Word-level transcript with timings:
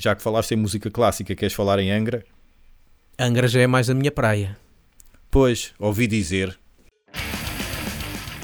já 0.00 0.14
que 0.16 0.22
falaste 0.22 0.52
em 0.52 0.56
música 0.56 0.90
clássica, 0.90 1.34
queres 1.36 1.52
falar 1.54 1.78
em 1.78 1.90
Angra? 1.92 2.24
Angra 3.18 3.46
já 3.46 3.60
é 3.60 3.66
mais 3.66 3.90
a 3.90 3.94
minha 3.94 4.10
praia. 4.10 4.56
Pois, 5.30 5.72
ouvi 5.78 6.06
dizer. 6.06 6.58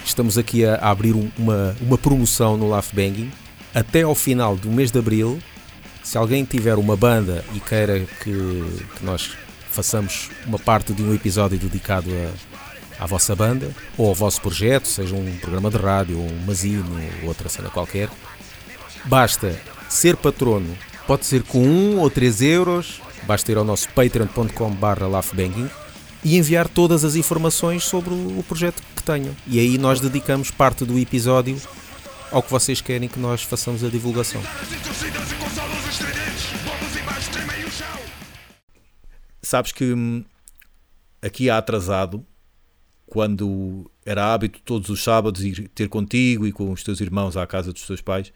Estamos 0.04 0.36
aqui 0.38 0.64
a, 0.64 0.74
a 0.76 0.90
abrir 0.90 1.14
um- 1.14 1.30
uma, 1.36 1.74
uma 1.80 1.98
promoção 1.98 2.56
no 2.56 2.68
Laugh 2.68 2.92
Banging. 2.92 3.32
Até 3.74 4.02
ao 4.02 4.14
final 4.14 4.56
do 4.56 4.70
mês 4.70 4.90
de 4.90 4.98
Abril, 4.98 5.40
se 6.02 6.16
alguém 6.16 6.44
tiver 6.44 6.76
uma 6.76 6.96
banda 6.96 7.44
e 7.54 7.60
queira 7.60 8.00
que, 8.00 8.32
que 8.96 9.04
nós 9.04 9.36
façamos 9.70 10.30
uma 10.46 10.58
parte 10.58 10.92
de 10.92 11.02
um 11.02 11.14
episódio 11.14 11.58
dedicado 11.58 12.10
a, 12.98 13.02
à 13.04 13.06
vossa 13.06 13.34
banda 13.34 13.70
ou 13.98 14.08
ao 14.08 14.14
vosso 14.14 14.40
projeto, 14.40 14.86
seja 14.86 15.14
um 15.14 15.36
programa 15.38 15.70
de 15.70 15.76
rádio, 15.78 16.18
um 16.18 16.44
mazino, 16.46 16.98
outra 17.24 17.48
cena 17.48 17.68
qualquer, 17.70 18.08
basta 19.04 19.58
ser 19.88 20.16
patrono. 20.16 20.76
Pode 21.06 21.24
ser 21.24 21.44
com 21.44 21.60
1 21.60 21.98
ou 22.00 22.10
3 22.10 22.42
euros, 22.42 23.00
basta 23.26 23.52
ir 23.52 23.56
ao 23.56 23.64
nosso 23.64 23.88
patreon.com.br 23.90 25.04
e 26.24 26.36
enviar 26.36 26.66
todas 26.66 27.04
as 27.04 27.14
informações 27.14 27.84
sobre 27.84 28.12
o 28.12 28.40
o 28.40 28.42
projeto 28.42 28.82
que 28.94 29.02
tenham. 29.02 29.34
E 29.46 29.60
aí 29.60 29.78
nós 29.78 30.00
dedicamos 30.00 30.50
parte 30.50 30.84
do 30.84 30.98
episódio 30.98 31.56
ao 32.32 32.42
que 32.42 32.50
vocês 32.50 32.80
querem 32.80 33.08
que 33.08 33.20
nós 33.20 33.42
façamos 33.42 33.84
a 33.84 33.88
divulgação. 33.88 34.42
Sabes 39.40 39.70
que 39.70 39.92
hum, 39.92 40.24
aqui 41.22 41.48
há 41.48 41.58
atrasado, 41.58 42.26
quando 43.06 43.88
era 44.04 44.34
hábito 44.34 44.60
todos 44.64 44.90
os 44.90 45.02
sábados 45.04 45.44
ir 45.44 45.68
ter 45.68 45.88
contigo 45.88 46.46
e 46.48 46.52
com 46.52 46.72
os 46.72 46.82
teus 46.82 47.00
irmãos 47.00 47.36
à 47.36 47.46
casa 47.46 47.72
dos 47.72 47.86
teus 47.86 48.00
pais, 48.00 48.32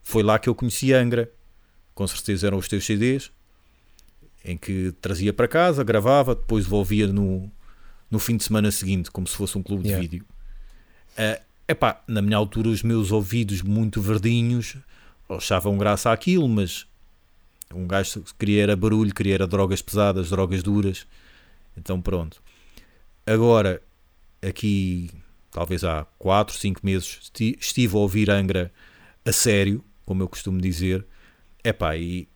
foi 0.00 0.22
lá 0.22 0.38
que 0.38 0.48
eu 0.48 0.54
conheci 0.54 0.92
Angra. 0.92 1.28
Com 1.94 2.06
certeza 2.06 2.46
eram 2.46 2.58
os 2.58 2.66
teus 2.68 2.84
CDs, 2.84 3.30
em 4.44 4.56
que 4.56 4.92
trazia 5.00 5.32
para 5.32 5.46
casa, 5.48 5.82
gravava, 5.84 6.34
depois 6.34 6.64
devolvia 6.64 7.06
no, 7.06 7.50
no 8.10 8.18
fim 8.18 8.36
de 8.36 8.44
semana 8.44 8.70
seguinte, 8.70 9.10
como 9.10 9.26
se 9.26 9.36
fosse 9.36 9.56
um 9.56 9.62
clube 9.62 9.86
Yeah. 9.86 10.02
de 10.02 10.08
vídeo. 10.08 10.26
É 11.16 11.40
epá, 11.68 12.02
na 12.06 12.20
minha 12.20 12.36
altura, 12.36 12.68
os 12.68 12.82
meus 12.82 13.10
ouvidos 13.12 13.62
muito 13.62 14.00
verdinhos 14.02 14.76
achavam 15.28 15.78
graça 15.78 16.12
àquilo, 16.12 16.48
mas 16.48 16.86
um 17.74 17.86
gajo 17.86 18.22
queria 18.38 18.62
era 18.64 18.76
barulho, 18.76 19.14
queria 19.14 19.34
era 19.34 19.46
drogas 19.46 19.80
pesadas, 19.80 20.28
drogas 20.30 20.62
duras. 20.62 21.06
Então 21.76 22.00
pronto. 22.02 22.42
Agora, 23.26 23.80
aqui, 24.42 25.10
talvez 25.50 25.82
há 25.84 26.04
4, 26.18 26.54
5 26.56 26.80
meses, 26.84 27.18
esti- 27.22 27.56
estive 27.58 27.94
a 27.96 27.98
ouvir 28.00 28.30
Angra 28.30 28.70
a 29.24 29.32
sério, 29.32 29.82
como 30.04 30.22
eu 30.22 30.28
costumo 30.28 30.60
dizer. 30.60 31.04
Epá, 31.64 31.96
e 31.96 32.28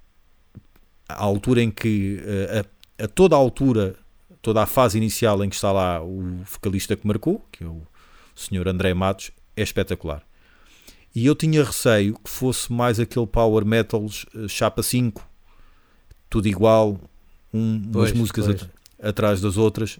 a 1.08 1.22
altura 1.22 1.62
em 1.62 1.70
que, 1.70 2.20
eh, 2.24 2.64
a, 2.98 3.04
a 3.04 3.08
toda 3.08 3.34
a 3.36 3.38
altura, 3.38 3.94
toda 4.42 4.62
a 4.62 4.66
fase 4.66 4.96
inicial 4.98 5.44
em 5.44 5.48
que 5.48 5.54
está 5.54 5.70
lá 5.70 6.02
o 6.02 6.42
vocalista 6.44 6.96
que 6.96 7.06
marcou, 7.06 7.44
que 7.52 7.62
é 7.62 7.66
o 7.66 7.82
Sr. 8.34 8.68
André 8.68 8.94
Matos, 8.94 9.30
é 9.56 9.62
espetacular. 9.62 10.22
E 11.14 11.26
eu 11.26 11.34
tinha 11.34 11.64
receio 11.64 12.14
que 12.22 12.30
fosse 12.30 12.72
mais 12.72 12.98
aquele 13.00 13.26
power 13.26 13.64
metals 13.64 14.24
eh, 14.34 14.48
chapa 14.48 14.82
5, 14.82 15.26
tudo 16.30 16.46
igual, 16.48 16.98
um, 17.52 17.76
umas 17.76 17.92
Pois, 17.92 18.12
músicas 18.12 18.44
pois. 18.46 18.62
at- 18.62 18.70
atrás 19.02 19.40
das 19.40 19.56
outras, 19.56 19.98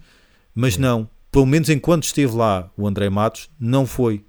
mas 0.55 0.77
não, 0.77 1.09
pelo 1.33 1.47
menos 1.47 1.69
enquanto 1.69 2.05
esteve 2.05 2.35
lá 2.35 2.71
o 2.77 2.87
André 2.87 3.09
Matos, 3.09 3.49
não 3.59 3.87
foi, 3.87 4.25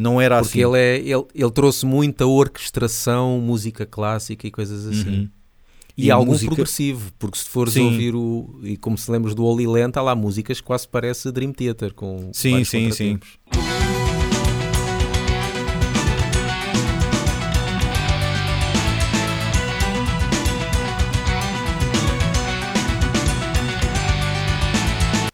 não 0.00 0.20
era 0.20 0.40
Porque 0.40 0.62
assim. 0.62 0.68
ele, 0.74 0.78
é, 0.78 0.96
ele, 0.98 1.24
ele 1.34 1.50
trouxe 1.50 1.84
muita 1.86 2.26
orquestração, 2.26 3.40
música 3.40 3.84
clássica 3.86 4.46
e 4.46 4.50
coisas 4.50 4.86
assim. 4.86 5.08
Uhum. 5.20 5.28
E, 5.96 6.10
E 6.10 6.14
música- 6.24 6.54
progressivo, 6.54 7.10
porque 7.18 7.38
se 7.38 7.44
fores 7.48 7.72
Sim. 7.74 7.86
ouvir 7.86 8.14
o. 8.14 8.60
E 8.62 8.76
como 8.76 8.96
se 8.96 9.10
lembras 9.10 9.34
do 9.34 9.44
Holy 9.44 9.66
Land, 9.66 9.98
há 9.98 10.02
lá 10.02 10.14
músicas 10.14 10.60
que 10.60 10.66
quase 10.66 10.86
parece 10.86 11.32
Dream 11.32 11.52
Theater 11.52 11.92
com 11.92 12.30
Sim, 12.32 12.62
sim, 12.62 12.92
sim. 12.92 13.18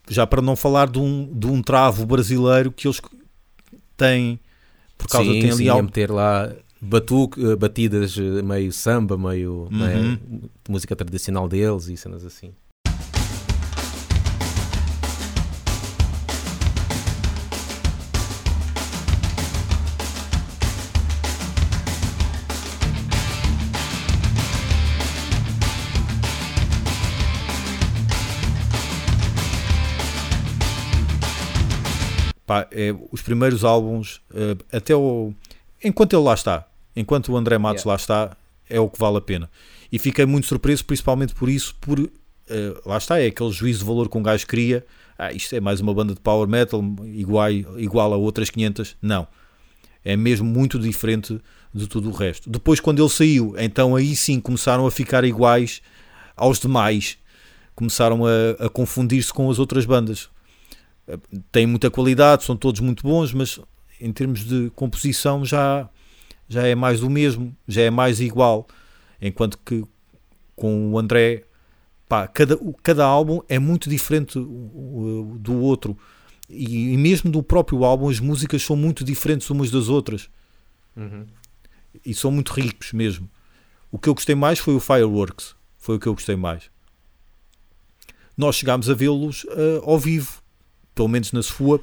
Já 0.09 0.27
para 0.27 0.43
não 0.43 0.55
falar 0.55 0.89
de 0.89 0.99
um, 0.99 1.27
de 1.33 1.47
um 1.47 1.63
travo 1.63 2.05
brasileiro 2.07 2.71
que 2.71 2.87
eles 2.87 3.01
têm, 3.97 4.39
por 4.97 5.09
causa 5.09 5.33
sim, 5.33 5.41
tem 5.41 5.51
ali 5.51 5.59
sim, 5.65 5.69
a 5.69 5.73
algo. 5.73 5.85
meter 5.85 6.11
lá 6.11 6.53
batuque, 6.81 7.43
eh, 7.45 7.57
batidas 7.57 8.17
eh, 8.19 8.43
meio 8.43 8.73
samba, 8.73 9.17
meio 9.17 9.69
não 9.71 9.87
é, 9.87 9.97
Uhum. 9.97 10.15
de 10.27 10.71
música 10.71 10.95
tradicional 10.95 11.49
deles 11.49 11.89
e 11.89 11.97
cenas 11.97 12.25
assim. 12.25 12.53
Pá, 32.47 32.67
é, 32.71 32.95
os 33.11 33.23
primeiros 33.23 33.65
álbuns, 33.65 34.21
eh, 34.35 34.57
até 34.77 34.95
o. 34.95 35.33
Enquanto 35.83 36.15
ele 36.15 36.23
lá 36.23 36.35
está, 36.35 36.67
enquanto 36.95 37.33
o 37.33 37.37
André 37.37 37.57
Matos 37.59 37.85
Yeah. 37.85 37.91
lá 37.91 37.97
está, 37.97 38.37
é 38.69 38.79
o 38.79 38.89
que 38.89 38.99
vale 38.99 39.17
a 39.17 39.21
pena. 39.21 39.51
E 39.91 39.99
fiquei 39.99 40.27
muito 40.27 40.47
surpreso, 40.47 40.85
principalmente 40.85 41.35
por 41.35 41.49
isso, 41.49 41.75
por. 41.81 41.99
eh, 42.01 42.75
lá 42.85 42.99
está, 42.99 43.19
é 43.19 43.27
aquele 43.27 43.51
juízo 43.51 43.79
de 43.81 43.85
valor 43.87 44.09
que 44.09 44.19
um 44.19 44.23
gajo 44.23 44.47
cria. 44.47 44.85
Ah, 45.19 45.33
isto 45.33 45.55
é 45.55 45.61
mais 45.61 45.81
uma 45.81 45.95
banda 45.95 46.13
de 46.15 46.21
power 46.21 46.47
metal 46.49 46.83
igual, 47.05 47.51
igual 47.79 48.13
a 48.13 48.17
outras 48.17 48.51
500. 48.51 48.97
Não. 49.01 49.27
É 50.05 50.17
mesmo 50.17 50.47
muito 50.47 50.79
diferente 50.79 51.41
de 51.73 51.87
tudo 51.87 52.11
o 52.11 52.13
resto. 52.13 52.51
Depois, 52.51 52.79
quando 52.79 53.01
ele 53.01 53.09
saiu, 53.09 53.55
então 53.59 53.97
aí 53.97 54.15
sim 54.15 54.39
começaram 54.39 54.87
a 54.87 54.91
ficar 54.91 55.25
iguais 55.25 55.81
aos 56.37 56.59
demais. 56.59 57.17
Começaram 57.75 58.23
a, 58.27 58.67
a 58.67 58.69
confundir-se 58.69 59.33
com 59.33 59.51
as 59.51 59.59
outras 59.59 59.87
bandas 59.87 60.29
têm 61.53 61.67
muita 61.67 61.91
qualidade, 61.91 62.45
são 62.45 62.57
todos 62.57 62.81
muito 62.81 63.03
bons, 63.03 63.33
mas 63.33 63.61
em 64.01 64.13
termos 64.13 64.45
de 64.45 64.71
composição 64.75 65.45
já, 65.45 65.89
já 66.49 66.67
é 66.67 66.75
mais 66.75 67.01
do 67.01 67.11
mesmo, 67.11 67.55
já 67.67 67.83
é 67.83 67.91
mais 67.91 68.21
igual. 68.21 68.67
Enquanto 69.21 69.59
que 69.59 69.85
com 70.55 70.93
o 70.93 70.99
André, 70.99 71.45
pá, 72.09 72.27
cada, 72.27 72.59
cada 72.83 73.05
álbum 73.05 73.41
é 73.49 73.59
muito 73.59 73.89
diferente 73.89 74.39
do 74.39 75.61
outro. 75.61 75.97
E, 76.49 76.93
e 76.93 76.97
mesmo 76.97 77.31
do 77.31 77.43
próprio 77.43 77.85
álbum, 77.85 78.09
as 78.09 78.21
músicas 78.21 78.63
são 78.63 78.77
muito 78.77 79.05
diferentes 79.05 79.49
umas 79.51 79.71
das 79.71 79.89
outras. 79.89 80.29
E 82.05 82.15
são 82.15 82.31
muito 82.31 82.53
ricos 82.53 82.93
mesmo. 82.93 83.31
O 83.91 83.99
que 83.99 84.09
eu 84.09 84.15
gostei 84.15 84.35
mais 84.35 84.59
foi 84.59 84.75
o 84.75 84.81
Fireworks. 84.81 85.55
Foi 85.79 85.97
o 85.97 86.01
que 86.01 86.07
eu 86.07 86.15
gostei 86.15 86.37
mais. 86.37 86.71
Nós 88.37 88.57
chegámos 88.57 88.91
a 88.91 88.95
vê-los 88.95 89.47
eh, 89.49 89.81
ao 89.85 89.99
vivo, 89.99 90.43
pelo 90.95 91.09
menos 91.09 91.33
na 91.33 91.43
Sefua, 91.43 91.81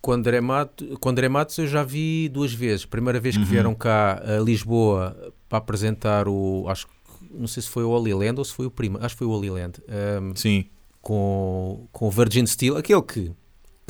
Com 0.00 0.12
André, 0.12 0.40
Mato, 0.40 0.98
com 1.00 1.08
André 1.08 1.28
Matos 1.28 1.58
eu 1.58 1.66
já 1.66 1.82
vi 1.82 2.28
duas 2.28 2.52
vezes. 2.52 2.84
Primeira 2.86 3.18
vez 3.18 3.34
que 3.36 3.42
Uhum. 3.42 3.48
vieram 3.48 3.74
cá 3.74 4.22
a 4.24 4.38
Lisboa 4.40 5.32
para 5.48 5.58
apresentar 5.58 6.28
o. 6.28 6.64
Acho 6.68 6.86
que 6.86 6.92
não 7.32 7.46
sei 7.48 7.62
se 7.62 7.68
foi 7.68 7.82
o 7.82 7.90
Holy 7.90 8.14
Land 8.14 8.38
ou 8.38 8.44
se 8.44 8.52
foi 8.52 8.66
o 8.66 8.70
primo. 8.70 8.98
Acho 9.00 9.14
que 9.16 9.18
foi 9.18 9.26
o 9.26 9.30
Holy 9.30 9.50
Land. 9.50 9.80
ehm, 9.88 10.32
Sim. 10.36 10.64
com, 11.02 11.88
com 11.90 12.06
o 12.06 12.10
Virgin 12.10 12.46
Steel, 12.46 12.76
aquele 12.76 13.02
que 13.02 13.32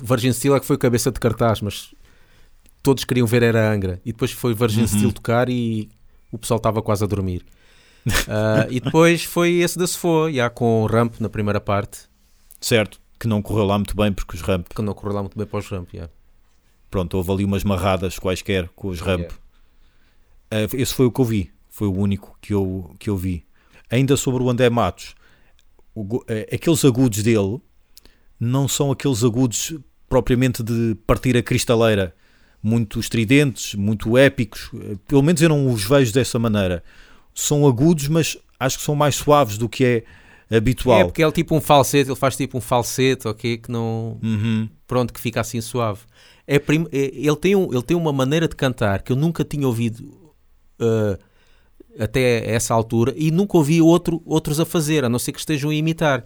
Virgin 0.02 0.32
Steel 0.32 0.56
é 0.56 0.60
que 0.60 0.64
foi 0.66 0.78
cabeça 0.78 1.10
de 1.12 1.20
cartaz, 1.20 1.60
mas 1.60 1.94
todos 2.82 3.04
queriam 3.04 3.26
ver 3.26 3.42
era 3.42 3.70
Angra. 3.70 4.00
E 4.04 4.12
depois 4.12 4.30
foi 4.32 4.54
Virgin 4.54 4.82
Uhum. 4.82 4.86
Steel 4.86 5.12
tocar 5.12 5.48
e 5.50 5.88
o 6.32 6.38
pessoal 6.38 6.56
estava 6.58 6.80
quase 6.80 7.04
a 7.04 7.06
dormir. 7.06 7.44
Ah, 8.28 8.66
e 8.70 8.78
depois 8.80 9.24
foi 9.24 9.54
esse 9.56 9.76
da 9.78 9.86
Sefo, 9.86 10.30
já 10.32 10.48
com 10.48 10.82
o 10.84 10.86
Ramp 10.86 11.16
na 11.20 11.28
primeira 11.28 11.60
parte, 11.60 12.00
Certo. 12.60 12.98
Que 13.18 13.26
não 13.26 13.40
correu 13.42 13.64
lá 13.64 13.78
muito 13.78 13.96
bem 13.96 14.12
porque 14.12 14.36
os 14.36 14.42
Ramp, 14.42 14.68
que 14.74 14.82
não 14.82 14.94
correu 14.94 15.14
lá 15.14 15.22
muito 15.22 15.36
bem 15.36 15.46
para 15.46 15.58
os 15.58 15.68
Ramp. 15.68 15.88
já. 15.92 16.08
pronto, 16.90 17.16
houve 17.16 17.32
ali 17.32 17.44
umas 17.44 17.64
marradas 17.64 18.18
quaisquer 18.18 18.68
com 18.74 18.88
os 18.88 19.00
Ramp. 19.00 19.20
Yeah. 19.20 19.36
Eh, 20.50 20.68
esse 20.74 20.94
foi 20.94 21.06
o 21.06 21.10
que 21.10 21.20
eu 21.20 21.24
vi. 21.24 21.50
Foi 21.68 21.88
o 21.88 21.92
único 21.92 22.38
que 22.40 22.54
eu, 22.54 22.94
que 22.98 23.10
eu 23.10 23.16
vi. 23.16 23.44
Ainda 23.90 24.16
sobre 24.16 24.42
o 24.42 24.50
André 24.50 24.70
Matos, 24.70 25.14
o 25.94 26.22
eh, 26.28 26.48
aqueles 26.52 26.84
agudos 26.84 27.22
dele 27.22 27.60
não 28.38 28.68
são 28.68 28.90
aqueles 28.92 29.24
agudos 29.24 29.74
propriamente 30.08 30.62
de 30.62 30.94
partir 31.06 31.36
a 31.36 31.42
cristaleira, 31.42 32.14
muito 32.62 33.00
estridentes, 33.00 33.74
muito 33.74 34.16
épicos. 34.16 34.70
Eh, 34.74 34.96
Pelo 35.06 35.22
menos 35.22 35.40
eu 35.42 35.48
não 35.48 35.70
os 35.72 35.84
vejo 35.84 36.12
dessa 36.12 36.38
maneira. 36.38 36.82
São 37.34 37.66
agudos, 37.66 38.08
mas 38.08 38.36
acho 38.58 38.78
que 38.78 38.84
são 38.84 38.94
mais 38.94 39.16
suaves 39.16 39.58
do 39.58 39.68
que 39.68 39.84
é 39.84 40.04
habitual. 40.50 41.00
É 41.00 41.04
porque 41.04 41.22
ele 41.22 41.28
é 41.28 41.32
tipo 41.32 41.54
um 41.56 41.60
falsete, 41.60 42.08
ele 42.10 42.16
faz 42.16 42.36
tipo 42.36 42.56
um 42.58 42.60
falsete, 42.60 43.26
ok? 43.28 43.56
Que 43.58 43.70
não. 43.70 44.18
Uhum. 44.22 44.68
Pronto, 44.86 45.12
que 45.12 45.20
fica 45.20 45.40
assim 45.40 45.60
suave. 45.60 46.00
É 46.46 46.58
prim- 46.58 46.86
é- 46.92 47.10
ele, 47.14 47.36
tem 47.36 47.56
um- 47.56 47.72
ele 47.72 47.82
tem 47.82 47.96
uma 47.96 48.12
maneira 48.12 48.46
de 48.46 48.54
cantar 48.54 49.02
que 49.02 49.10
eu 49.12 49.16
nunca 49.16 49.44
tinha 49.44 49.66
ouvido. 49.66 50.08
ah, 50.78 51.18
até 51.98 52.50
essa 52.54 52.74
altura 52.74 53.14
e 53.16 53.30
nunca 53.30 53.56
ouvi 53.56 53.80
outro, 53.80 54.20
outros 54.26 54.60
a 54.60 54.66
fazer, 54.66 55.04
a 55.04 55.08
não 55.08 55.18
ser 55.18 55.32
que 55.32 55.38
estejam 55.38 55.70
a 55.70 55.74
imitar. 55.74 56.24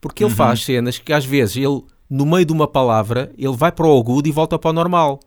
Porque 0.00 0.24
ele 0.24 0.30
Uhum. 0.30 0.36
faz 0.36 0.64
cenas 0.64 0.98
que 0.98 1.12
às 1.12 1.24
vezes 1.24 1.56
ele, 1.56 1.82
no 2.10 2.26
meio 2.26 2.44
de 2.44 2.52
uma 2.52 2.66
palavra, 2.66 3.32
ele 3.38 3.56
vai 3.56 3.70
para 3.70 3.86
o 3.86 3.96
agudo 3.98 4.28
e 4.28 4.32
volta 4.32 4.58
para 4.58 4.70
o 4.70 4.72
normal. 4.72 5.20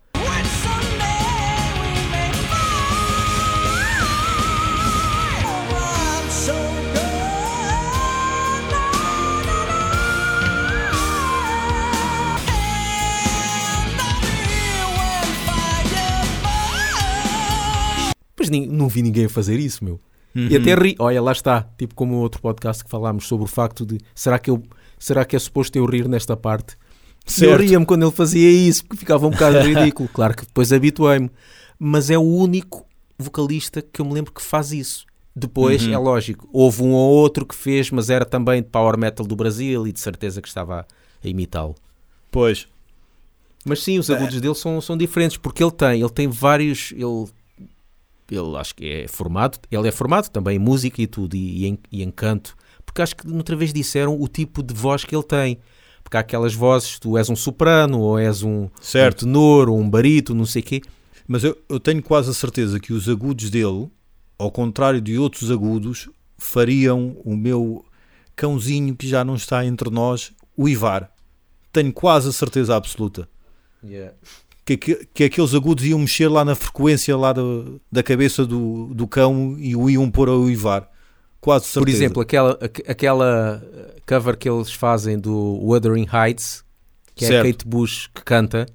Mas 18.50 18.68
não 18.68 18.88
vi 18.88 19.01
ninguém 19.01 19.25
a 19.25 19.30
fazer 19.30 19.60
isso, 19.60 19.84
meu. 19.84 20.00
E 20.36 20.56
Uhum. 20.56 20.62
até 20.62 20.75
ri. 20.75 20.96
Olha, 21.00 21.22
lá 21.22 21.31
está. 21.31 21.68
Tipo 21.78 21.96
como 21.96 22.16
o 22.16 22.19
outro 22.19 22.42
podcast 22.42 22.84
que 22.84 22.90
falámos 22.90 23.28
sobre 23.28 23.46
o 23.46 23.48
facto 23.48 23.86
de 23.86 23.98
será 24.13 24.38
que, 24.38 24.50
eu, 24.50 24.62
será 24.98 25.25
que 25.25 25.36
é 25.36 25.40
suposto 25.40 25.78
eu 25.78 25.86
rir 25.86 26.07
nesta 26.07 26.38
parte? 26.38 26.75
Eu 27.25 27.31
Certo. 27.31 27.62
ria-me 27.62 27.86
quando 27.86 28.04
ele 28.04 28.12
fazia 28.12 28.50
isso, 28.50 28.84
porque 28.86 28.98
ficava 29.00 29.25
um 29.28 29.31
bocado 29.31 29.57
ridículo. 29.66 30.07
Claro 30.10 30.36
que 30.36 30.46
depois 30.46 30.72
habituei-me. 30.72 31.30
Mas 31.78 32.10
é 32.10 32.18
o 32.18 32.22
único 32.22 32.86
vocalista 33.18 33.81
que 33.81 34.01
eu 34.01 34.06
me 34.06 34.13
lembro 34.13 34.31
que 34.31 34.42
faz 34.42 34.72
isso. 34.72 35.06
Depois, 35.36 35.86
Uhum. 35.86 35.94
é 35.94 35.98
lógico, 35.98 36.50
houve 36.51 36.84
um 36.84 36.92
ou 36.92 37.12
outro 37.16 37.46
que 37.46 37.56
fez, 37.56 37.90
mas 37.92 38.10
era 38.10 38.25
também 38.25 38.62
de 38.62 38.68
power 38.69 38.98
metal 38.98 39.25
do 39.25 39.36
Brasil 39.36 39.88
e 39.88 39.92
de 39.92 40.00
certeza 40.00 40.42
que 40.42 40.48
estava 40.48 40.81
a, 41.24 41.28
imitá-lo. 41.28 41.75
Pois. 42.31 42.68
Mas 43.66 43.84
sim, 43.84 44.00
os 44.00 44.10
agudos 44.10 44.40
dele 44.42 44.56
são, 44.56 44.80
são 44.81 44.98
diferentes, 44.98 45.38
porque 45.38 45.63
ele 45.63 45.72
tem, 45.72 46.00
ele 46.01 46.10
tem 46.10 46.28
vários. 46.28 46.92
Ele, 46.94 47.25
ele 48.35 48.55
acho 48.57 48.75
que 48.75 48.85
é 48.85 49.07
formado, 49.07 49.59
ele 49.71 49.87
é 49.87 49.91
formado 49.91 50.29
também 50.29 50.57
em 50.57 50.59
música 50.59 51.01
e 51.01 51.07
tudo, 51.07 51.35
e, 51.35 51.63
e 51.63 51.67
em, 51.67 51.79
e 51.91 52.03
em 52.03 52.11
canto, 52.11 52.55
porque 52.85 53.01
acho 53.01 53.15
que 53.15 53.29
outra 53.31 53.55
vez 53.55 53.71
disseram 53.71 54.19
o 54.19 54.27
tipo 54.27 54.63
de 54.63 54.73
voz 54.73 55.03
que 55.05 55.15
ele 55.15 55.23
tem. 55.23 55.59
Porque 56.03 56.17
há 56.17 56.21
aquelas 56.21 56.55
vozes, 56.55 56.97
tu 56.97 57.17
és 57.17 57.29
um 57.29 57.35
soprano, 57.35 57.99
ou 57.99 58.17
és 58.17 58.41
um, 58.41 58.67
Certo. 58.81 59.23
um 59.23 59.25
tenor, 59.27 59.69
ou 59.69 59.79
um 59.79 59.87
barito, 59.87 60.33
não 60.33 60.45
sei 60.45 60.63
o 60.63 60.65
quê. 60.65 60.81
Mas 61.27 61.43
eu, 61.43 61.55
eu 61.69 61.79
tenho 61.79 62.01
quase 62.01 62.31
a 62.31 62.33
certeza 62.33 62.79
que 62.79 62.91
os 62.91 63.07
agudos 63.07 63.51
dele, 63.51 63.87
ao 64.35 64.49
contrário 64.49 64.99
de 64.99 65.19
outros 65.19 65.51
agudos, 65.51 66.09
fariam 66.35 67.15
o 67.23 67.35
meu 67.35 67.85
cãozinho 68.35 68.95
que 68.95 69.07
já 69.07 69.23
não 69.23 69.35
está 69.35 69.63
entre 69.63 69.91
nós 69.91 70.31
uivar. 70.57 71.13
Tenho 71.71 71.93
quase 71.93 72.29
a 72.29 72.31
certeza 72.31 72.75
absoluta. 72.75 73.29
Que, 73.81 74.09
que, 74.77 75.07
que 75.13 75.24
aqueles 75.24 75.54
agudos 75.54 75.86
iam 75.86 76.00
mexer 76.00 76.27
lá 76.27 76.44
na 76.45 76.56
frequência 76.56 77.16
lá 77.18 77.31
da, 77.33 77.42
da 77.92 78.04
cabeça 78.04 78.45
do, 78.45 78.88
do 78.94 79.07
cão 79.07 79.56
e 79.60 79.75
o 79.75 79.89
iam 79.89 80.10
pôr 80.10 80.30
a 80.30 80.36
uivar. 80.36 80.89
Quase 81.42 81.66
certeza. 81.66 81.80
Por 81.86 81.89
exemplo, 81.89 82.21
aquela, 82.21 82.51
aqu- 82.62 82.83
aquela 82.88 83.63
uh, 83.63 84.01
cover 84.07 84.38
que 84.38 84.50
eles 84.50 84.71
fazem 84.71 85.18
do 85.18 85.33
Wuthering 85.63 86.07
Heights, 86.12 86.63
que 87.16 87.24
é 87.25 87.27
a 87.27 87.31
Certo. 87.31 87.48
Kate 87.48 87.66
Bush 87.68 88.07
que 88.13 88.24
canta, 88.24 88.66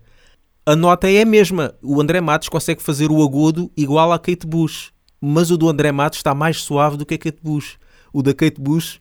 a 0.67 0.75
nota 0.75 1.11
é 1.11 1.21
a 1.23 1.27
mesma. 1.27 1.75
O 1.83 2.01
André 2.01 2.21
Matos 2.23 2.49
consegue 2.49 2.83
fazer 2.83 3.11
o 3.11 3.23
agudo 3.23 3.71
igual 3.77 4.13
à 4.13 4.19
Kate 4.19 4.47
Bush, 4.47 4.91
mas 5.21 5.51
o 5.51 5.59
do 5.59 5.69
André 5.69 5.93
Matos 5.93 6.19
está 6.21 6.35
mais 6.35 6.63
suave 6.63 6.97
do 6.97 7.05
que 7.05 7.15
a 7.15 7.19
Kate 7.19 7.39
Bush. 7.43 7.77
O 8.13 8.23
da 8.23 8.33
Kate 8.33 8.61
Bush 8.61 8.99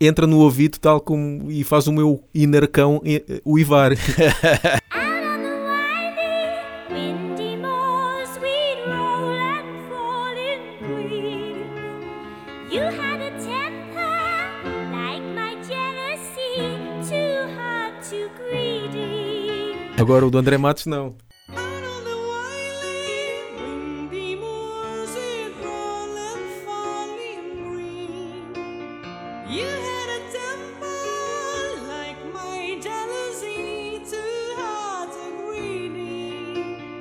entra 0.00 0.28
no 0.28 0.38
ouvido 0.38 0.78
tal 0.78 1.00
como 1.00 1.50
e 1.50 1.64
faz 1.64 1.88
o 1.88 1.92
meu 1.92 2.22
inner 2.32 2.68
cão 2.70 3.00
eh, 3.04 3.24
eh, 3.28 3.40
Agora 19.98 20.24
o 20.24 20.30
do 20.30 20.38
André 20.38 20.56
Matos 20.56 20.86
não. 20.86 21.16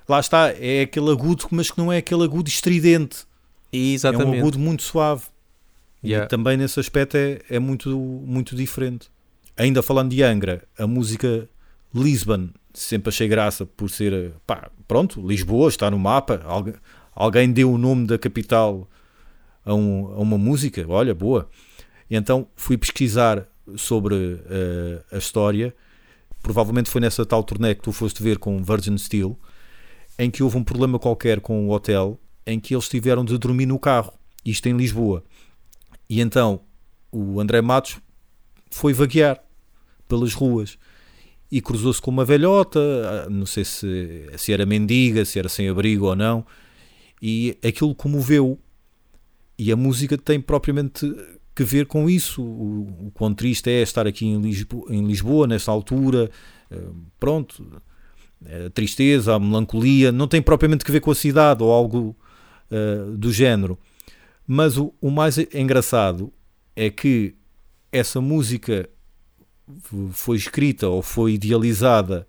Lá 0.09 0.21
está, 0.21 0.51
é 0.57 0.81
aquele 0.81 1.11
agudo, 1.11 1.45
mas 1.51 1.69
que 1.69 1.77
não 1.77 1.91
é 1.91 1.97
aquele 1.97 2.23
agudo 2.23 2.49
estridente. 2.49 3.25
É 3.71 3.77
um 3.77 3.79
Exatamente. 3.79 4.39
agudo 4.39 4.57
muito 4.57 4.81
suave. 4.81 5.25
Yeah. 6.03 6.25
E 6.25 6.29
também 6.29 6.57
nesse 6.57 6.79
aspecto 6.79 7.15
é, 7.15 7.41
é 7.49 7.59
muito, 7.59 7.95
muito 7.95 8.55
diferente. 8.55 9.09
Ainda 9.55 9.83
falando 9.83 10.09
de 10.09 10.23
Angra, 10.23 10.63
a 10.79 10.87
música 10.87 11.47
Lisbon, 11.97 12.49
sempre 12.73 13.09
achei 13.09 13.27
graça 13.27 13.65
por 13.65 13.89
ser, 13.89 14.33
pá, 14.45 14.69
pronto, 14.87 15.25
Lisboa 15.25 15.69
está 15.69 15.89
no 15.91 15.97
mapa, 15.99 16.41
Algu- 16.45 16.75
alguém 17.13 17.51
deu 17.51 17.71
o 17.71 17.77
nome 17.77 18.05
da 18.07 18.17
capital 18.17 18.87
a, 19.65 19.73
um- 19.73 20.07
a 20.13 20.19
uma 20.19 20.37
música, 20.37 20.85
olha, 20.87 21.13
boa. 21.13 21.49
E 22.09 22.15
então 22.15 22.47
fui 22.55 22.77
pesquisar 22.77 23.45
sobre 23.75 24.39
eh, 24.49 25.03
a 25.11 25.17
história, 25.17 25.75
provavelmente 26.41 26.89
foi 26.89 27.01
nessa 27.01 27.25
tal 27.25 27.43
turnê 27.43 27.75
que 27.75 27.81
tu 27.81 27.91
foste 27.91 28.23
ver 28.23 28.37
com 28.37 28.63
Virgin 28.63 28.97
Steel, 28.97 29.37
em 30.17 30.31
que 30.31 30.41
houve 30.41 30.57
um 30.57 30.63
problema 30.63 30.97
qualquer 30.97 31.41
com 31.41 31.67
o 31.67 31.71
hotel, 31.71 32.19
em 32.45 32.59
que 32.59 32.73
eles 32.73 32.87
tiveram 32.87 33.25
de 33.25 33.37
dormir 33.37 33.65
no 33.65 33.77
carro, 33.77 34.13
isto 34.45 34.67
em 34.67 34.77
Lisboa. 34.77 35.23
E 36.09 36.21
então 36.21 36.61
o 37.11 37.39
André 37.41 37.61
Matos 37.61 37.97
foi 38.71 38.93
vaguear 38.93 39.43
pelas 40.07 40.33
ruas 40.33 40.77
e 41.51 41.61
cruzou-se 41.61 42.01
com 42.01 42.11
uma 42.11 42.25
velhota, 42.25 42.79
ah, 42.79 43.29
não 43.29 43.45
sei 43.45 43.63
se, 43.63 44.29
se 44.37 44.51
era 44.51 44.65
mendiga, 44.65 45.23
se 45.23 45.39
era 45.39 45.47
sem 45.47 45.69
abrigo 45.69 46.05
ou 46.05 46.15
não, 46.15 46.45
e 47.21 47.57
aquilo 47.63 47.95
comoveu. 47.95 48.59
E 49.57 49.71
a 49.71 49.75
música 49.75 50.17
tem 50.17 50.39
propriamente 50.39 51.11
que 51.55 51.63
ver 51.63 51.87
com 51.87 52.09
isso. 52.09 52.43
O, 52.43 53.07
o 53.07 53.11
quão 53.11 53.33
triste 53.33 53.69
é 53.69 53.81
estar 53.81 54.05
aqui 54.05 54.25
em 54.25 54.39
Lisboa, 54.39 54.93
em 54.93 55.05
Lisboa 55.05 55.47
nesta 55.47 55.71
altura, 55.71 56.29
eh, 56.69 56.79
pronto, 57.19 57.81
a 58.45 58.69
tristeza, 58.69 59.33
a 59.33 59.39
melancolia, 59.39 60.11
não 60.11 60.27
tem 60.27 60.41
propriamente 60.41 60.85
que 60.85 60.91
ver 60.91 60.99
com 60.99 61.09
a 61.09 61.15
cidade 61.15 61.63
ou 61.63 61.71
algo 61.71 62.15
eh, 62.69 63.05
do 63.17 63.31
género. 63.31 63.79
Mas 64.45 64.77
o, 64.77 64.93
o 65.01 65.09
mais 65.09 65.37
engraçado 65.53 66.31
é 66.75 66.89
que 66.89 67.35
essa 67.91 68.21
música 68.21 68.87
foi 70.11 70.37
escrita 70.37 70.87
ou 70.87 71.01
foi 71.01 71.33
idealizada 71.33 72.27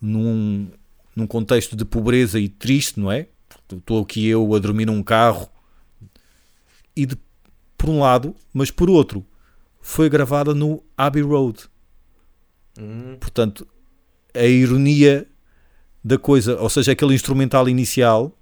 num, 0.00 0.68
num 1.14 1.26
contexto 1.26 1.76
de 1.76 1.84
pobreza 1.84 2.38
e 2.40 2.48
triste, 2.48 2.98
não 2.98 3.10
é? 3.10 3.28
Estou 3.70 4.02
aqui 4.02 4.26
eu 4.26 4.54
a 4.54 4.58
dormir 4.58 4.86
num 4.86 5.02
carro. 5.02 5.48
E 6.94 7.06
de- 7.06 7.16
por 7.78 7.88
um 7.88 8.00
lado, 8.00 8.34
mas 8.52 8.70
por 8.70 8.90
outro, 8.90 9.24
foi 9.80 10.08
gravada 10.08 10.54
no 10.54 10.82
Abbey 10.96 11.22
Road. 11.22 11.64
Portanto, 13.20 13.66
a 14.34 14.44
ironia 14.44 15.26
da 16.04 16.18
coisa, 16.18 16.58
ou 16.60 16.68
seja, 16.70 16.92
aquele 16.92 17.14
instrumental 17.14 17.68
inicial, 17.68 18.36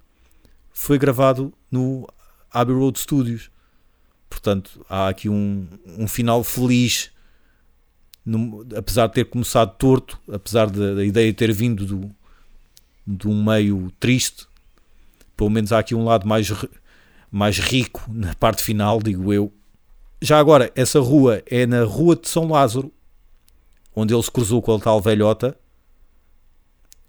foi 0.72 0.98
gravado 0.98 1.52
no 1.70 2.06
Abbey 2.50 2.74
Road 2.74 2.98
Studios. 2.98 3.50
Portanto, 4.28 4.84
há 4.88 5.08
aqui 5.08 5.28
um, 5.28 5.66
um 5.98 6.06
final 6.06 6.44
feliz, 6.44 7.10
num- 8.24 8.66
apesar 8.76 9.06
de 9.06 9.14
ter 9.14 9.24
começado 9.24 9.76
torto, 9.76 10.18
apesar 10.30 10.68
da, 10.70 11.04
ideia 11.04 11.32
ter 11.32 11.52
vindo 11.52 11.84
do, 11.86 12.10
de 13.06 13.28
um 13.28 13.44
meio 13.44 13.90
triste, 13.98 14.46
pelo 15.36 15.50
menos 15.50 15.72
há 15.72 15.78
aqui 15.78 15.94
um 15.94 16.04
lado 16.04 16.26
mais, 16.26 16.52
mais 17.30 17.58
rico 17.58 18.04
na 18.08 18.34
parte 18.34 18.62
final, 18.62 19.00
digo 19.02 19.32
eu. 19.32 19.52
Já 20.22 20.38
agora, 20.38 20.70
essa 20.74 21.00
rua 21.00 21.42
é 21.46 21.66
na 21.66 21.84
Rua 21.84 22.14
de 22.14 22.28
São 22.28 22.48
Lázaro, 22.48 22.92
onde 23.96 24.14
ele 24.14 24.22
se 24.22 24.30
cruzou 24.30 24.60
com 24.60 24.74
a 24.74 24.78
tal 24.78 25.00
velhota. 25.00 25.56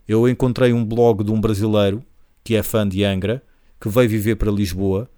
Eu 0.08 0.28
encontrei 0.28 0.74
um 0.74 0.84
blog 0.84 1.24
de 1.24 1.32
um 1.32 1.40
brasileiro 1.40 2.04
que 2.44 2.56
é 2.56 2.64
fã 2.64 2.88
de 2.88 3.04
Angra, 3.04 3.44
que 3.80 3.90
veio 3.90 4.10
viver 4.10 4.36
para 4.36 4.52
Lisboa 4.52 5.10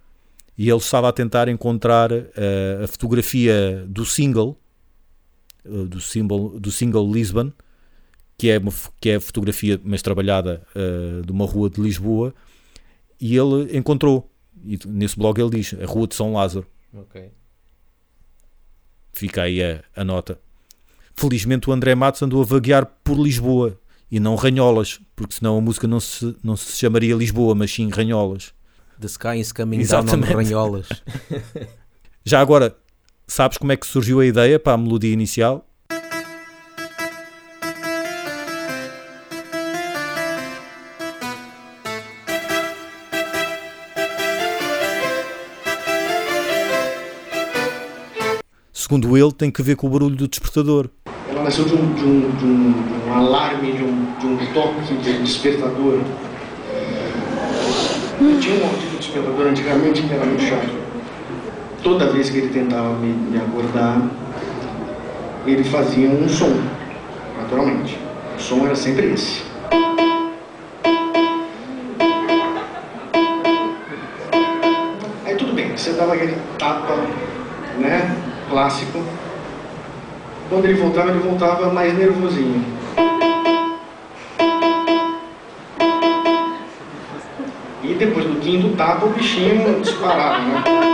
e 0.56 0.68
ele 0.68 0.78
estava 0.78 1.08
a 1.08 1.12
tentar 1.12 1.48
encontrar 1.48 2.10
eh, 2.12 2.80
a 2.82 2.86
fotografia 2.86 3.84
do 3.88 4.04
single, 4.04 4.58
do, 5.64 6.00
single 6.00 6.60
do 6.60 6.70
single 6.70 7.10
Lisbon, 7.10 7.52
que 8.36 8.50
é, 8.50 8.58
uma, 8.58 8.72
que 9.00 9.10
é 9.10 9.16
a 9.16 9.20
fotografia, 9.20 9.80
mas 9.82 10.02
trabalhada 10.02 10.66
eh, 10.74 11.22
de 11.24 11.32
uma 11.32 11.46
rua 11.46 11.70
de 11.70 11.80
Lisboa, 11.80 12.34
e 13.20 13.36
ele 13.36 13.76
encontrou. 13.76 14.30
E 14.64 14.78
nesse 14.86 15.16
blog 15.16 15.40
ele 15.40 15.50
diz: 15.50 15.74
a 15.74 15.86
Rua 15.86 16.06
de 16.06 16.14
São 16.14 16.32
Lázaro. 16.32 16.66
Ok. 16.92 17.30
Fica 19.12 19.42
aí 19.42 19.62
a, 19.62 19.82
a 19.94 20.04
nota. 20.04 20.38
Felizmente 21.14 21.70
o 21.70 21.72
André 21.72 21.94
Matos 21.94 22.22
andou 22.22 22.42
a 22.42 22.44
vaguear 22.44 22.86
por 23.04 23.16
Lisboa 23.16 23.78
e 24.10 24.18
não 24.18 24.34
Ranholas, 24.34 25.00
porque 25.14 25.34
senão 25.34 25.56
a 25.56 25.60
música 25.60 25.86
não 25.86 26.00
se, 26.00 26.36
não 26.42 26.56
se 26.56 26.76
chamaria 26.76 27.14
Lisboa, 27.14 27.54
mas 27.54 27.72
sim 27.72 27.88
Ranholas. 27.88 28.52
The 29.00 29.06
Sky 29.06 29.40
is 29.40 29.52
Coming 29.52 29.80
Exatamente. 29.80 30.28
Down 30.28 30.40
on 30.40 30.42
Ranholas. 30.42 30.88
Já 32.24 32.40
agora, 32.40 32.76
sabes 33.26 33.58
como 33.58 33.72
é 33.72 33.76
que 33.76 33.86
surgiu 33.86 34.20
a 34.20 34.26
ideia 34.26 34.58
para 34.58 34.74
a 34.74 34.78
melodia 34.78 35.12
inicial? 35.12 35.66
Segundo 48.72 49.16
ele, 49.16 49.32
tem 49.32 49.50
que 49.50 49.62
ver 49.62 49.76
com 49.76 49.86
o 49.86 49.90
barulho 49.90 50.14
do 50.14 50.28
despertador. 50.28 50.90
Ela 51.28 51.42
nasceu 51.42 51.64
de 51.64 51.74
um, 51.74 51.94
de 51.94 52.04
um, 52.04 52.30
de 52.36 52.44
um, 52.44 52.72
de 52.72 53.08
um 53.08 53.14
alarme, 53.14 53.72
de 53.72 53.82
um, 53.82 54.06
toque 54.52 54.94
de 55.02 55.18
despertador. 55.22 56.00
Tinha 58.18 58.26
um 58.26 58.38
de 58.38 58.96
despertador 58.98 59.46
antigamente 59.46 60.02
que 60.02 60.12
era 60.12 60.24
muito 60.26 60.42
chato. 60.42 60.83
Toda 61.84 62.06
vez 62.06 62.30
que 62.30 62.38
ele 62.38 62.48
tentava 62.48 62.94
me, 62.94 63.12
me 63.12 63.36
acordar, 63.36 64.00
ele 65.46 65.62
fazia 65.62 66.08
um 66.08 66.26
som, 66.26 66.50
naturalmente. 67.38 67.98
O 68.38 68.40
som 68.40 68.64
era 68.64 68.74
sempre 68.74 69.12
esse. 69.12 69.42
Aí 75.26 75.36
tudo 75.36 75.52
bem, 75.52 75.76
você 75.76 75.92
dava 75.92 76.14
aquele 76.14 76.38
tapa, 76.58 76.96
né, 77.78 78.16
clássico. 78.48 79.04
Quando 80.48 80.64
ele 80.64 80.80
voltava, 80.80 81.10
ele 81.10 81.18
voltava 81.18 81.70
mais 81.70 81.92
nervosinho. 81.98 82.64
E 87.82 87.92
depois 87.92 88.24
do 88.24 88.40
quinto 88.40 88.74
tapa, 88.74 89.04
o 89.04 89.10
bichinho 89.10 89.82
disparava, 89.82 90.38
né? 90.38 90.93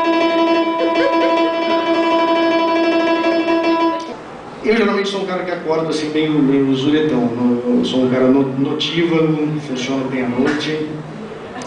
Eu 4.71 4.77
geralmente 4.77 5.09
sou 5.09 5.23
um 5.23 5.27
cara 5.27 5.43
que 5.43 5.51
acorda 5.51 5.89
assim 5.89 6.11
meio, 6.11 6.31
meio 6.35 6.73
zuretão. 6.77 7.29
Sou 7.85 8.05
um 8.05 8.09
cara 8.09 8.29
no- 8.29 8.57
notívago, 8.57 9.49
funciona 9.67 10.05
bem 10.05 10.23
à 10.25 10.29
noite. 10.29 10.87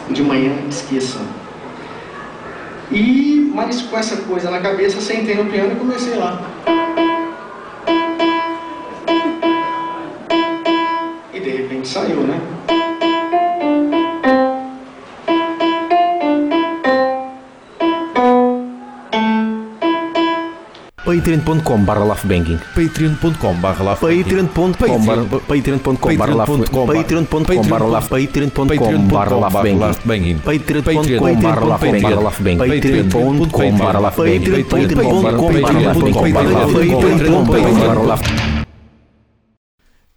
De 0.10 0.24
manhã, 0.24 0.53
esqueça. 0.69 1.19
E, 2.89 3.51
mas 3.53 3.81
com 3.81 3.98
essa 3.98 4.15
coisa 4.22 4.50
na 4.50 4.60
cabeça, 4.62 5.01
sentei 5.01 5.36
no 5.36 5.51
piano 5.51 5.74
e 5.74 5.75
comecei 5.75 6.15
lá. 6.15 6.50
Patreon.com 21.13 21.84
barra 21.86 22.03
laughbanging 22.03 22.58
patreon.com 22.75 23.53
barra 23.62 23.96
Patreon.com 23.96 25.00
barra 25.05 25.25
Patreon.com 25.48 26.17
barra 26.17 26.34
laugh- 26.34 26.50
Patreon.com 26.50 27.67
barra 27.67 27.86
laugh- 27.86 28.10
Patreon.com 28.10 29.08
barra 29.08 29.36
laughbanging 29.38 30.39
Patreon.com 30.39 31.36
barra 31.41 31.65
laughbanging 31.65 32.01
Patreon.com 32.58 33.77
barra 33.77 33.77
Patreon.com 33.77 33.77
barra 33.77 34.00
laughbanging 34.00 34.63
Patreon.com 34.63 36.32
barra 37.46 38.03
laughbanging 38.03 38.53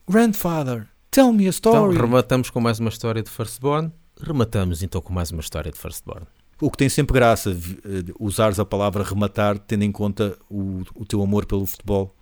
Grandfather, 0.08 0.86
tell 1.10 1.32
me 1.32 1.46
a 1.46 1.50
Então, 1.50 1.72
story. 1.90 1.96
rematamos 1.98 2.48
com 2.48 2.60
mais 2.60 2.78
uma 2.78 2.88
história 2.90 3.22
de 3.22 3.28
Firstborn. 3.30 3.92
Rematamos 4.22 4.82
então 4.82 5.00
com 5.02 5.12
mais 5.12 5.30
uma 5.32 5.40
história 5.40 5.70
de 5.70 5.76
Firstborn. 5.78 6.26
O 6.60 6.70
que 6.70 6.78
tem 6.78 6.88
sempre 6.88 7.14
graça, 7.14 7.50
eh, 7.50 8.12
usares 8.18 8.58
a 8.58 8.64
palavra 8.64 9.02
rematar, 9.04 9.58
tendo 9.58 9.82
em 9.84 9.92
conta 9.92 10.36
o, 10.50 10.82
o 10.94 11.04
teu 11.04 11.22
amor 11.22 11.44
pelo 11.44 11.66
futebol. 11.66 12.14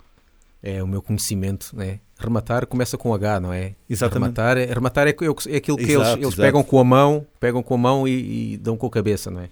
É 0.63 0.83
o 0.83 0.87
meu 0.87 1.03
conhecimento, 1.03 1.71
né? 1.77 2.01
Rematar 2.19 2.67
começa 2.67 2.97
com 2.97 3.13
H, 3.15 3.39
não 3.39 3.53
é? 3.53 3.75
Exatamente. 3.89 4.37
Rematar 4.37 4.57
é, 4.57 4.65
rematar 4.67 5.07
é, 5.07 5.11
é 5.11 5.57
aquilo 5.57 5.77
que 5.77 5.85
Exato, 5.85 5.93
eles, 5.93 6.13
eles 6.15 6.27
exato. 6.29 6.41
pegam 6.41 6.63
com 6.65 6.79
a 6.79 6.85
mão, 6.85 7.27
pegam 7.39 7.63
com 7.63 7.75
a 7.75 7.79
mão 7.79 8.09
e, 8.09 8.55
e 8.55 8.57
dão 8.57 8.77
com 8.77 8.87
a 8.87 8.91
cabeça, 8.91 9.31
não 9.31 9.41
é? 9.41 9.49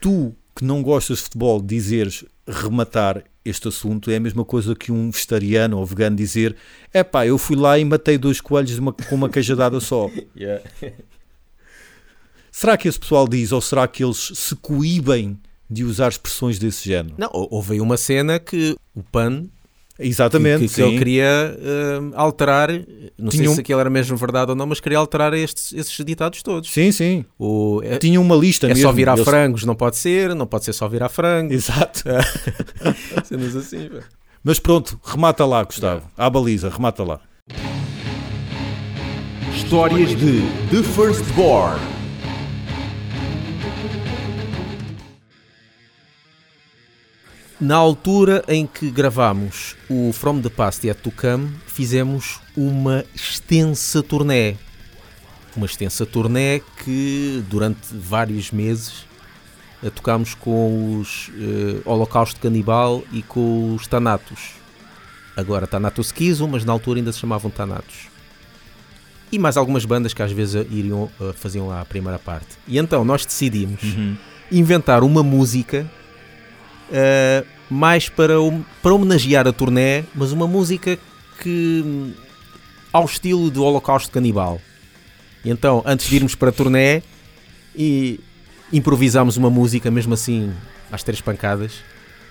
Tu 0.00 0.34
que 0.56 0.64
não 0.64 0.82
gostas 0.82 1.18
de 1.18 1.24
futebol, 1.24 1.60
dizeres 1.60 2.24
rematar 2.46 3.22
este 3.44 3.68
assunto 3.68 4.10
é 4.10 4.16
a 4.16 4.20
mesma 4.20 4.44
coisa 4.44 4.74
que 4.74 4.90
um 4.92 5.10
vegetariano 5.10 5.78
ou 5.78 5.84
vegano 5.86 6.16
dizer: 6.16 6.56
é 6.92 7.02
pá, 7.04 7.26
eu 7.26 7.36
fui 7.38 7.56
lá 7.56 7.78
e 7.78 7.84
matei 7.84 8.16
dois 8.16 8.40
coelhos 8.40 8.70
de 8.72 8.80
uma- 8.80 8.92
com 8.92 9.14
uma 9.14 9.28
cajadada 9.28 9.78
só. 9.80 10.08
Será 12.52 12.76
que 12.76 12.86
esse 12.86 13.00
pessoal 13.00 13.26
diz 13.26 13.50
ou 13.50 13.60
será 13.62 13.88
que 13.88 14.04
eles 14.04 14.30
se 14.34 14.54
coíbem 14.56 15.38
de 15.70 15.82
usar 15.84 16.08
expressões 16.10 16.58
desse 16.58 16.86
género? 16.86 17.14
Não, 17.16 17.30
hou- 17.32 17.48
houve 17.50 17.72
aí 17.72 17.80
uma 17.80 17.96
cena 17.96 18.38
que 18.38 18.76
o 18.94 19.02
PAN 19.02 19.44
Exatamente, 19.98 20.66
que, 20.68 20.74
que 20.74 20.82
ele 20.82 20.98
queria 20.98 21.56
hum, 22.00 22.12
alterar, 22.14 22.68
não 23.16 23.30
sei 23.30 23.40
Tinha 23.40 23.50
um- 23.50 23.54
se 23.54 23.60
aquilo 23.60 23.78
era 23.80 23.88
mesmo 23.90 24.16
verdade 24.16 24.50
ou 24.50 24.56
não, 24.56 24.66
mas 24.66 24.80
queria 24.80 24.98
alterar 24.98 25.32
estes, 25.34 25.72
esses 25.72 26.04
ditados 26.04 26.42
todos. 26.42 26.70
Sim, 26.70 26.90
sim. 26.92 27.24
O, 27.38 27.80
é, 27.84 27.98
Tinha 27.98 28.20
uma 28.20 28.34
lista 28.34 28.66
é 28.66 28.68
mesmo. 28.68 28.82
só 28.82 28.92
virar 28.92 29.14
Eles- 29.14 29.24
frangos, 29.24 29.64
não 29.64 29.74
pode 29.74 29.96
ser, 29.96 30.34
não 30.34 30.46
pode 30.46 30.64
ser 30.64 30.72
só 30.72 30.88
virar 30.88 31.08
frangos. 31.08 31.52
Exato. 31.54 32.02
Cenas 33.24 33.54
assim. 33.56 33.88
Mas 34.42 34.58
pronto, 34.58 34.98
remata 35.04 35.44
lá, 35.46 35.62
Gustavo. 35.62 36.10
À 36.18 36.28
baliza, 36.28 36.68
remata 36.68 37.04
lá. 37.04 37.20
Histórias 39.54 40.10
de 40.10 40.40
The 40.70 40.82
Firstborn. 40.82 41.78
Na 47.62 47.76
altura 47.76 48.42
em 48.48 48.66
que 48.66 48.90
gravámos 48.90 49.76
o 49.88 50.12
From 50.12 50.40
the 50.40 50.48
Past 50.48 50.84
Yet 50.84 51.00
to 51.00 51.12
Come, 51.12 51.48
fizemos 51.64 52.40
uma 52.56 53.04
extensa 53.14 54.02
turnê. 54.02 54.56
Uma 55.56 55.66
extensa 55.66 56.04
turnê 56.04 56.60
que 56.82 57.40
durante 57.48 57.78
vários 57.92 58.50
meses 58.50 59.06
tocámos 59.94 60.34
com 60.34 60.98
os 60.98 61.30
eh, 61.38 61.80
Holocausto 61.84 62.40
Canibal 62.40 63.04
e 63.12 63.22
com 63.22 63.76
os 63.76 63.86
Thanatos. 63.86 64.54
Agora 65.36 65.64
Thanatos 65.64 66.10
Kizo, 66.10 66.48
mas 66.48 66.64
na 66.64 66.72
altura 66.72 66.98
ainda 66.98 67.12
se 67.12 67.20
chamavam 67.20 67.48
Thanatos. 67.48 68.08
E 69.30 69.38
mais 69.38 69.56
algumas 69.56 69.84
bandas 69.84 70.12
que 70.12 70.22
às 70.24 70.32
vezes 70.32 70.66
iriam, 70.68 71.08
eh, 71.20 71.32
faziam 71.32 71.68
lá 71.68 71.80
a 71.80 71.84
primeira 71.84 72.18
parte. 72.18 72.58
E 72.66 72.76
então 72.76 73.04
nós 73.04 73.24
decidimos 73.24 73.82
inventar 74.50 75.04
uma 75.04 75.22
música 75.22 75.88
Uh, 76.90 77.46
mais 77.70 78.08
para, 78.08 78.34
para 78.82 78.94
homenagear 78.94 79.46
a 79.46 79.52
turnê, 79.52 80.04
mas 80.14 80.30
uma 80.30 80.46
música 80.46 80.98
que 81.40 82.14
ao 82.92 83.06
estilo 83.06 83.50
do 83.50 83.64
Holocausto 83.64 84.10
Canibal. 84.10 84.60
Então, 85.44 85.82
antes 85.86 86.08
de 86.08 86.16
irmos 86.16 86.34
para 86.34 86.50
a 86.50 86.52
turnê, 86.52 87.02
e 87.74 88.20
improvisámos 88.72 89.36
uma 89.36 89.50
música, 89.50 89.90
mesmo 89.90 90.14
assim, 90.14 90.52
às 90.90 91.02
três 91.02 91.20
pancadas, 91.20 91.72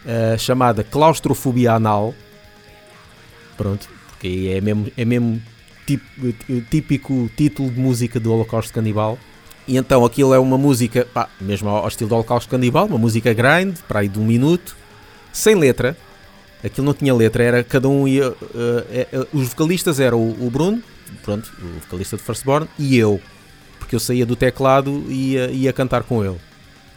uh, 0.05 0.37
chamada 0.37 0.83
Claustrofobia 0.83 1.73
Anal. 1.73 2.13
Pronto, 3.57 3.87
porque 4.07 4.51
é 4.55 4.61
mesmo, 4.61 4.91
é 4.95 5.05
mesmo 5.05 5.41
típico 6.69 7.29
título 7.35 7.69
de 7.69 7.79
música 7.79 8.19
do 8.19 8.31
Holocausto 8.31 8.73
Canibal. 8.73 9.17
E 9.67 9.77
então 9.77 10.03
aquilo 10.03 10.33
é 10.33 10.39
uma 10.39 10.57
música, 10.57 11.07
pá, 11.13 11.29
mesmo 11.39 11.69
ao, 11.69 11.87
estilo 11.87 12.09
do 12.09 12.15
Holocausto 12.15 12.49
Canibal, 12.49 12.87
uma 12.87 12.97
música 12.97 13.33
grind, 13.33 13.77
para 13.87 13.99
aí 13.99 14.07
de 14.07 14.19
um 14.19 14.25
minuto, 14.25 14.75
sem 15.31 15.55
letra. 15.55 15.95
Aquilo 16.63 16.85
não 16.85 16.93
tinha 16.93 17.13
letra, 17.13 17.43
era 17.43 17.63
cada 17.63 17.87
um 17.87 18.07
ia. 18.07 18.33
eh, 18.91 19.07
eh, 19.11 19.27
os 19.33 19.49
vocalistas 19.49 19.99
eram 19.99 20.19
o, 20.19 20.47
o 20.47 20.49
Bruno, 20.49 20.81
pronto, 21.23 21.51
o 21.59 21.79
vocalista 21.79 22.17
de 22.17 22.23
Firstborn, 22.23 22.67
e 22.77 22.97
eu, 22.97 23.19
porque 23.79 23.95
eu 23.95 23.99
saía 23.99 24.25
do 24.25 24.35
teclado 24.35 25.03
e 25.07 25.33
ia, 25.33 25.51
ia 25.51 25.73
cantar 25.73 26.03
com 26.03 26.23
ele. 26.23 26.37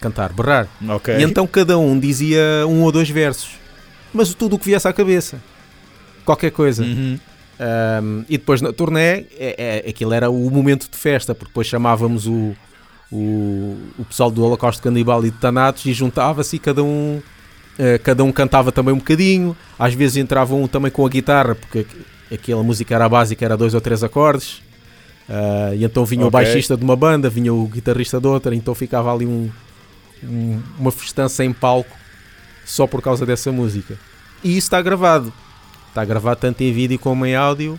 Cantar, 0.00 0.32
berrar. 0.32 0.68
Ok. 0.88 1.16
E 1.16 1.22
então 1.22 1.46
cada 1.46 1.78
um 1.78 1.98
dizia 1.98 2.66
um 2.66 2.82
ou 2.82 2.92
dois 2.92 3.08
versos, 3.08 3.52
mas 4.12 4.34
tudo 4.34 4.56
o 4.56 4.58
que 4.58 4.66
viesse 4.66 4.86
à 4.86 4.92
cabeça, 4.92 5.40
qualquer 6.24 6.50
coisa. 6.50 6.82
Uhum. 6.82 7.18
Um, 7.58 8.24
e 8.28 8.36
depois 8.36 8.60
na 8.60 8.72
turnê, 8.72 9.26
é, 9.38 9.82
é- 9.86 9.90
aquilo 9.90 10.12
era 10.12 10.28
o 10.30 10.50
momento 10.50 10.88
de 10.90 10.96
festa, 10.96 11.34
porque 11.34 11.50
depois 11.50 11.66
chamávamos 11.66 12.26
o, 12.26 12.54
o, 13.12 13.76
o 13.98 14.04
pessoal 14.08 14.30
do 14.30 14.42
Holocausto 14.42 14.82
Canibal 14.82 15.24
e 15.24 15.30
de 15.30 15.36
Thanatos 15.38 15.86
e 15.86 15.92
juntava-se 15.92 16.56
e 16.56 16.58
cada 16.58 16.82
um, 16.82 17.22
eh, 17.78 17.98
cada 17.98 18.24
um 18.24 18.32
cantava 18.32 18.72
também 18.72 18.92
um 18.92 18.98
bocadinho. 18.98 19.56
Às 19.78 19.94
vezes 19.94 20.16
entrava 20.16 20.54
um 20.54 20.66
também 20.66 20.90
com 20.90 21.06
a 21.06 21.08
guitarra, 21.08 21.54
porque 21.54 21.80
aqu- 21.80 22.34
aquela 22.34 22.62
música 22.62 22.94
era 22.94 23.08
básica, 23.08 23.44
era 23.44 23.56
dois 23.56 23.72
ou 23.74 23.80
três 23.80 24.02
acordes. 24.02 24.60
Ah, 25.28 25.70
e 25.74 25.84
então 25.84 26.04
vinha 26.04 26.24
o 26.24 26.28
Ok. 26.28 26.32
baixista 26.32 26.76
de 26.76 26.82
uma 26.84 26.96
banda, 26.96 27.30
vinha 27.30 27.52
o 27.54 27.66
guitarrista 27.66 28.20
de 28.20 28.26
outra, 28.26 28.54
então 28.54 28.74
ficava 28.74 29.14
ali 29.14 29.24
um, 29.26 29.48
um- 30.22 30.60
uma 30.78 30.90
festança 30.90 31.44
em 31.44 31.52
palco 31.52 31.96
só 32.66 32.86
por 32.86 33.00
causa 33.00 33.24
dessa 33.24 33.50
música. 33.52 33.96
E 34.42 34.50
isso 34.50 34.66
está 34.66 34.82
gravado. 34.82 35.32
Está 35.94 36.04
gravado 36.04 36.40
tanto 36.40 36.60
em 36.62 36.72
vídeo 36.72 36.98
como 36.98 37.24
em 37.24 37.36
áudio. 37.36 37.78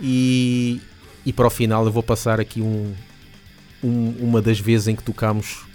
E, 0.00 0.80
e 1.26 1.32
para 1.32 1.46
o 1.46 1.50
final 1.50 1.84
eu 1.84 1.92
vou 1.92 2.02
passar 2.02 2.40
aqui 2.40 2.62
um, 2.62 2.94
um- 3.84 4.14
uma 4.18 4.40
das 4.40 4.58
vezes 4.58 4.88
em 4.88 4.96
que 4.96 5.02
tocámos 5.02 5.66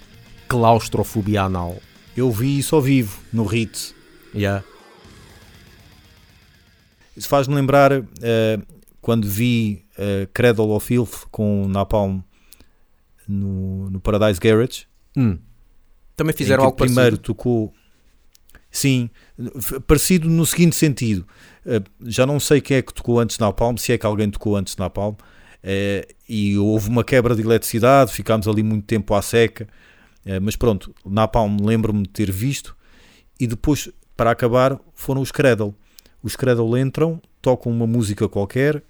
claustrofobia 0.48 1.42
anal. 1.42 1.76
Eu 2.16 2.30
vi 2.32 2.58
isso 2.58 2.74
ao 2.74 2.82
vivo, 2.82 3.20
no 3.32 3.44
Ritz. 3.44 3.94
Yeah. 4.34 4.64
Isso 7.16 7.28
faz-me 7.28 7.54
lembrar 7.54 7.92
eh, 7.92 8.58
quando 9.00 9.28
vi 9.28 9.84
eh, 9.96 10.28
Cradle 10.34 10.70
of 10.72 10.84
Filth 10.86 11.26
com 11.30 11.66
Napalm 11.68 12.20
no, 13.28 13.90
no 13.90 14.00
Paradise 14.00 14.40
Garage. 14.40 14.86
Hum. 15.16 15.38
Também 16.16 16.34
fizeram 16.34 16.64
algo 16.64 16.76
primeiro 16.76 17.16
parecido. 17.16 17.22
tocou. 17.22 17.72
Sim, 18.76 19.08
parecido 19.86 20.28
no 20.28 20.44
seguinte 20.44 20.76
sentido. 20.76 21.26
Eh, 21.64 21.80
já 22.04 22.26
não 22.26 22.38
sei 22.38 22.60
quem 22.60 22.76
é 22.76 22.82
que 22.82 22.92
tocou 22.92 23.18
antes 23.18 23.38
na 23.38 23.46
Napalm, 23.46 23.74
se 23.78 23.90
é 23.90 23.96
que 23.96 24.04
alguém 24.04 24.28
tocou 24.30 24.54
antes 24.54 24.76
na 24.76 24.84
Napalm. 24.84 25.14
eh, 25.62 26.06
e 26.28 26.58
houve 26.58 26.90
uma 26.90 27.02
quebra 27.02 27.34
de 27.34 27.40
eletricidade, 27.40 28.12
ficámos 28.12 28.46
ali 28.46 28.62
muito 28.62 28.84
tempo 28.84 29.14
à 29.14 29.22
seca. 29.22 29.66
eh, 30.26 30.38
mas 30.40 30.56
pronto, 30.56 30.94
Napalm 31.06 31.56
lembro-me 31.64 32.02
de 32.02 32.10
ter 32.10 32.30
visto. 32.30 32.76
E 33.40 33.46
depois, 33.46 33.88
para 34.14 34.30
acabar, 34.30 34.78
foram 34.94 35.22
os 35.22 35.32
Cradle. 35.32 35.74
Os 36.22 36.36
Cradle 36.36 36.76
entram, 36.76 37.18
tocam 37.40 37.72
uma 37.72 37.86
música 37.86 38.28
qualquer 38.28 38.82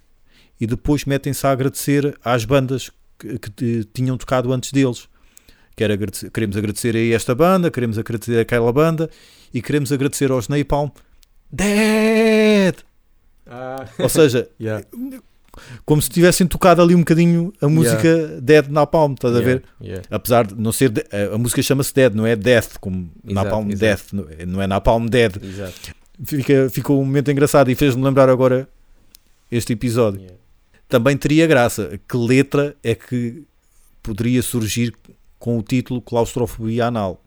e 0.59 0.67
depois 0.67 1.05
metem-se 1.05 1.47
a 1.47 1.51
agradecer 1.51 2.17
às 2.25 2.43
bandas 2.43 2.91
que, 3.17 3.39
que 3.39 3.85
tinham 3.93 4.17
tocado 4.17 4.51
antes 4.51 4.73
deles. 4.73 5.07
Quero 5.77 5.93
agradecer- 5.93 6.29
queremos 6.31 6.57
agradecer 6.57 6.95
a 6.95 7.15
esta 7.15 7.33
banda, 7.35 7.69
queremos 7.71 7.97
agradecer 7.99 8.39
àquela 8.39 8.73
banda 8.73 9.09
e 9.53 9.61
queremos 9.61 9.91
agradecer 9.91 10.31
aos 10.31 10.49
Napalm. 10.49 10.89
Dead! 11.51 12.75
Ou 13.99 14.09
seja, 14.09 14.49
Yeah. 14.59 14.83
como 15.85 16.01
se 16.01 16.09
tivessem 16.09 16.45
tocado 16.47 16.81
ali 16.81 16.93
um 16.95 16.99
bocadinho 16.99 17.53
a 17.61 17.67
música 17.69 18.39
Dead 18.41 18.67
Napalm, 18.69 19.13
estás 19.13 19.35
a 19.35 19.39
ver? 19.39 19.63
Yeah. 19.81 20.03
Apesar 20.11 20.47
de 20.47 20.55
não 20.55 20.71
ser. 20.71 20.89
de- 20.89 21.05
a, 21.11 21.35
a 21.35 21.37
música 21.37 21.61
chama-se 21.61 21.93
Dead, 21.93 22.13
não 22.13 22.25
é 22.25 22.35
Death, 22.35 22.77
como 22.81 23.09
Exato, 23.23 23.33
Napalm 23.33 23.69
exato. 23.71 23.79
Death, 23.79 24.13
não 24.51 24.61
é- 24.61 24.63
é 24.65 24.67
Napalm 24.67 25.05
Dead. 25.07 25.35
Exato. 25.43 25.95
Fica, 26.25 26.69
ficou 26.71 26.99
um 26.99 27.05
momento 27.05 27.29
engraçado 27.31 27.69
e 27.69 27.75
fez-me 27.75 28.03
lembrar 28.03 28.27
agora 28.29 28.67
este 29.51 29.73
episódio. 29.73 30.21
Yeah. 30.21 30.37
Também 30.89 31.15
teria 31.15 31.45
graça. 31.45 31.99
Que 32.09 32.17
letra 32.17 32.75
é 32.83 32.95
que 32.95 33.43
poderia 34.01 34.41
surgir 34.41 34.93
com 35.39 35.57
o 35.57 35.63
título 35.63 36.01
Claustrofobia 36.01 36.87
Anal? 36.87 37.26